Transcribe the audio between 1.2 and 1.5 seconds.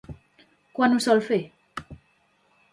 fer?